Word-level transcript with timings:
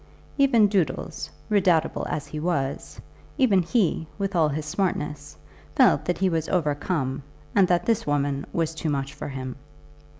Even 0.39 0.65
Doodles, 0.65 1.29
redoubtable 1.47 2.07
as 2.09 2.25
he 2.25 2.39
was 2.39 2.99
even 3.37 3.61
he, 3.61 4.07
with 4.17 4.35
all 4.35 4.49
his 4.49 4.65
smartness, 4.65 5.37
felt 5.75 6.05
that 6.05 6.17
he 6.17 6.27
was 6.27 6.49
overcome, 6.49 7.21
and 7.55 7.67
that 7.67 7.85
this 7.85 8.07
woman 8.07 8.47
was 8.51 8.73
too 8.73 8.89
much 8.89 9.13
for 9.13 9.27
him. 9.27 9.57